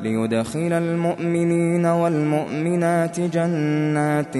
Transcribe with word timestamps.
ليدخل 0.00 0.72
المؤمنين 0.72 1.86
والمؤمنات 1.86 3.20
جنات 3.20 4.34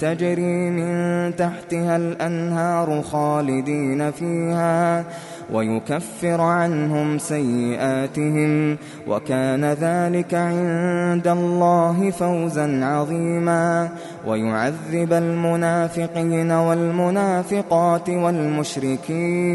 تجري 0.00 0.70
من 0.70 1.36
تحتها 1.36 1.96
الأنهار 1.96 3.02
خالدين 3.02 4.10
فيها 4.10 5.04
ويكفر 5.52 6.40
عنهم 6.40 7.18
سيئاتهم 7.18 8.76
وكان 9.08 9.64
ذلك 9.64 10.34
عند 10.34 11.28
الله 11.28 12.10
فوزا 12.10 12.84
عظيما 12.84 13.88
ويعذب 14.26 15.12
المنافقين 15.12 16.52
والمنافقات 16.52 18.08
والمشركين 18.10 19.50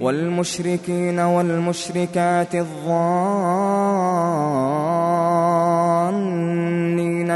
والمشركين 0.00 1.20
والمشركات 1.20 2.54
الظانين 2.54 2.86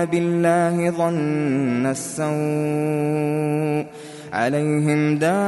بالله 0.04 0.90
ظن 0.90 1.86
السوء 1.86 3.86
عليهم 4.32 5.18
دائرة 5.18 5.40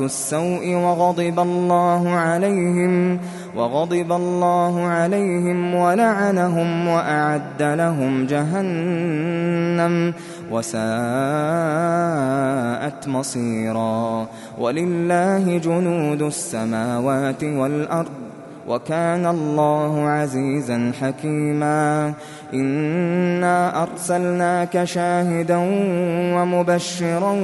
السوء 0.00 0.74
وغضب 0.74 1.40
الله 1.40 2.10
عليهم 2.10 3.20
وغضب 3.56 4.12
الله 4.12 4.86
عليهم 4.86 5.74
ولعنهم 5.74 6.88
وأعد 6.88 7.62
لهم 7.62 8.26
جهنم 8.26 10.14
وساءت 10.50 10.88
مصيرا. 13.08 14.26
ولله 14.58 15.58
جنود 15.58 16.22
السماوات 16.22 17.44
والأرض 17.44 18.29
وكان 18.70 19.26
الله 19.26 20.08
عزيزا 20.08 20.92
حكيما. 21.00 22.12
إنا 22.54 23.82
أرسلناك 23.82 24.84
شاهدا 24.84 25.56
ومبشرا 26.34 27.34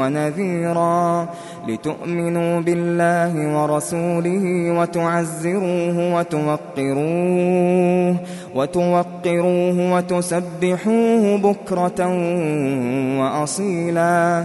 ونذيرا 0.00 1.28
لتؤمنوا 1.68 2.60
بالله 2.60 3.32
ورسوله 3.56 4.44
وتعزروه 4.78 6.14
وتوقروه 6.14 8.16
وتوقروه 8.54 9.94
وتسبحوه 9.94 11.38
بكرة 11.38 12.00
وأصيلا. 13.20 14.44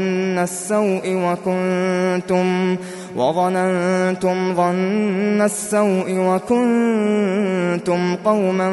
ظن 0.01 0.39
السوء 0.39 1.01
وكنتم 1.05 2.77
وظننتم 3.15 4.55
ظن 4.55 5.41
السوء 5.41 6.07
وكنتم 6.17 8.15
قوما 8.15 8.71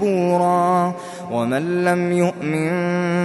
بورا 0.00 0.94
ومن 1.32 1.84
لم 1.84 2.12
يؤمن 2.12 2.72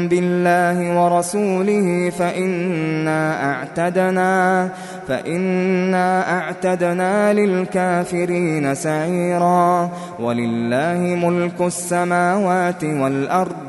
بالله 0.07 1.03
ورسوله 1.03 2.09
فإنا 2.09 3.51
أعتدنا 3.51 4.69
فإنا 5.07 6.37
أعتدنا 6.37 7.33
للكافرين 7.33 8.75
سعيرا 8.75 9.89
ولله 10.19 10.97
ملك 10.97 11.61
السماوات 11.61 12.83
والأرض 12.83 13.68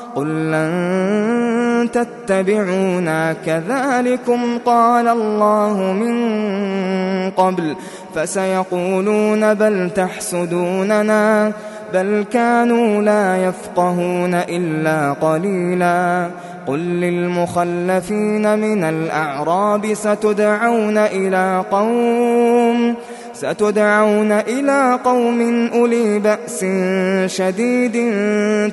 قل 0.15 0.51
لن 0.51 1.89
تتبعونا 1.93 3.33
كذلكم 3.45 4.57
قال 4.65 5.07
الله 5.07 5.77
من 5.93 6.15
قبل 7.31 7.75
فسيقولون 8.15 9.53
بل 9.53 9.89
تحسدوننا 9.89 11.51
بل 11.93 12.25
كانوا 12.31 13.01
لا 13.01 13.37
يفقهون 13.37 14.33
إلا 14.33 15.13
قليلا 15.13 16.27
قل 16.67 16.79
للمخلفين 16.79 18.59
من 18.59 18.83
الأعراب 18.83 19.93
ستدعون 19.93 20.97
إلى 20.97 21.63
قوم 21.71 22.50
ستدعون 23.41 24.31
إلى 24.31 24.99
قوم 25.03 25.69
أولي 25.73 26.19
بأس 26.19 26.65
شديد 27.25 28.13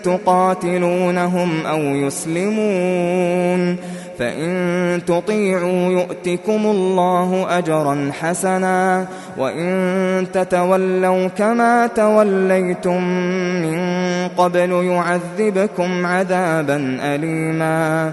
تقاتلونهم 0.02 1.66
أو 1.66 1.80
يسلمون 1.80 3.76
فإن 4.18 5.00
تطيعوا 5.06 5.92
يؤتكم 5.92 6.66
الله 6.66 7.58
أجرا 7.58 8.10
حسنا 8.20 9.06
وإن 9.38 10.26
تتولوا 10.32 11.28
كما 11.28 11.86
توليتم 11.86 13.02
من 13.62 13.78
قبل 14.28 14.72
يعذبكم 14.72 16.06
عذابا 16.06 16.98
أليما 17.00 18.12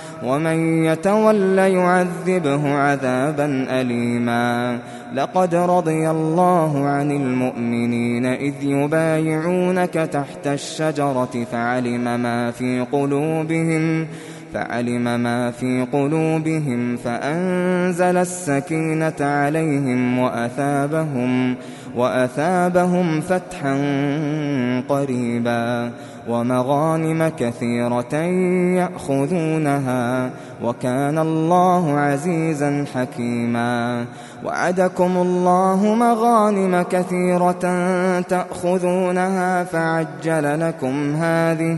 ومن 0.23 0.85
يتول 0.85 1.57
يعذبه 1.59 2.73
عذابا 2.73 3.67
أليما. 3.69 4.79
لقد 5.13 5.55
رضي 5.55 6.09
الله 6.09 6.85
عن 6.87 7.11
المؤمنين 7.11 8.25
إذ 8.25 8.53
يبايعونك 8.61 9.93
تحت 9.93 10.47
الشجرة 10.47 11.45
فعلم 11.51 12.19
ما 12.21 12.51
في 12.51 12.85
قلوبهم. 12.91 14.07
فعلم 14.53 15.19
ما 15.19 15.51
في 15.51 15.87
قلوبهم 15.93 16.97
فأنزل 16.97 18.17
السكينة 18.17 19.13
عليهم 19.19 20.19
وأثابهم 20.19 21.55
وأثابهم 21.95 23.21
فتحا 23.21 23.73
قريبا 24.89 25.91
ومغانم 26.29 27.31
كثيرة 27.39 28.15
يأخذونها 28.75 30.31
وكان 30.63 31.17
الله 31.17 31.99
عزيزا 31.99 32.85
حكيما 32.95 34.05
وعدكم 34.45 35.17
الله 35.17 35.95
مغانم 35.95 36.81
كثيرة 36.81 37.61
تأخذونها 38.21 39.63
فعجل 39.63 40.59
لكم 40.67 41.15
هذه 41.15 41.77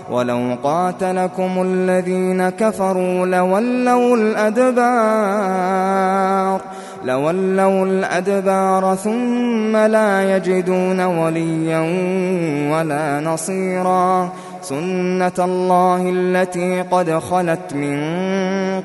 ولو 0.11 0.57
قاتلكم 0.63 1.61
الذين 1.61 2.49
كفروا 2.49 3.25
لولوا 3.25 4.17
الأدبار 4.17 5.71
لولوا 7.03 7.85
الأدبار 7.85 8.95
ثم 8.95 9.77
لا 9.77 10.35
يجدون 10.35 11.01
وليا 11.01 11.79
ولا 12.71 13.19
نصيرا. 13.19 14.31
سنة 14.61 15.31
الله 15.39 16.09
التي 16.15 16.81
قد 16.81 17.11
خلت 17.11 17.73
من 17.73 18.01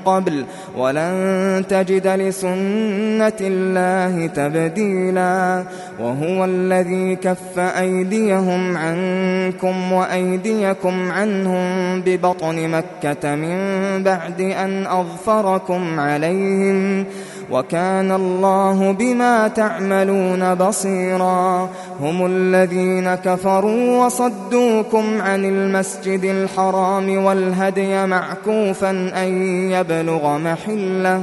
قبل 0.05 0.44
ولن 0.76 1.64
تجد 1.69 2.06
لسنة 2.06 3.32
الله 3.40 4.26
تبديلا 4.26 5.64
وهو 6.00 6.44
الذي 6.44 7.17
كف 7.17 7.58
أيديهم 7.58 8.76
عنكم 8.76 9.93
وأيديكم 9.93 11.12
عنهم 11.12 12.00
ببطن 12.00 12.69
مكة 12.69 13.34
من 13.34 13.58
بعد 14.02 14.40
أن 14.40 14.87
أظفركم 14.87 16.00
عليهم 16.00 17.06
وكان 17.50 18.12
الله 18.12 18.93
بما 18.93 19.48
تعملون 19.48 20.54
بصيرا. 20.54 21.69
هم 22.00 22.26
الذين 22.26 23.14
كفروا 23.14 24.04
وصدوكم 24.04 25.20
عن 25.20 25.44
المسجد 25.44 26.25
الحرام 26.25 27.25
والهدي 27.25 28.06
معكوفا 28.06 28.90
أن 28.90 29.43
يبلغ 29.70 30.38
محلة 30.38 31.22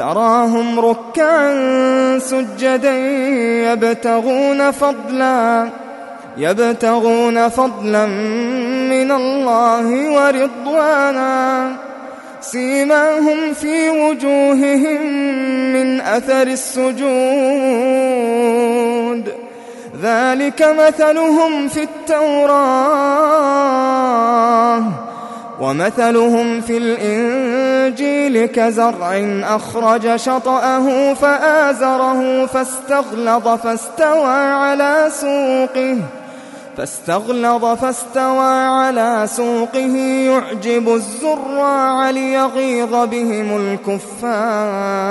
تراهم 0.00 0.80
ركعا 0.80 2.18
سجدا 2.18 2.96
يبتغون 3.72 4.70
فضلا 4.70 5.68
يبتغون 6.36 7.48
فضلا 7.48 8.06
من 8.90 9.10
الله 9.10 10.12
ورضوانا. 10.12 11.72
سيماهم 12.40 13.52
في 13.52 13.90
وجوههم 13.90 15.06
من 15.72 16.00
أثر 16.00 16.42
السجود. 16.42 17.00
ذلك 20.02 20.62
مثلهم 20.62 21.68
في 21.68 21.82
التوراة. 21.82 23.10
ومثلهم 25.60 26.60
في 26.60 26.76
الإنجيل 26.76 28.46
كزرع 28.46 29.40
أخرج 29.44 30.16
شطأه 30.16 31.14
فآزره 31.14 32.46
فاستغلظ 32.46 33.48
فاستوى 33.48 34.34
على 34.34 35.08
سوقه 35.10 35.96
فاستغلظ 36.76 37.64
فاستوى 37.64 38.52
على 38.66 39.26
سوقه 39.26 39.96
يعجب 40.26 40.88
الزراع 40.94 42.10
ليغيظ 42.10 42.94
بهم 42.94 43.76
الكفار 43.90 45.10